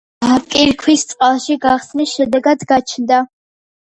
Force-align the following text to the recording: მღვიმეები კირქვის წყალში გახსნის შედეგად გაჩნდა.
მღვიმეები 0.21 0.45
კირქვის 0.53 1.03
წყალში 1.09 1.57
გახსნის 1.65 2.13
შედეგად 2.19 2.65
გაჩნდა. 2.73 3.23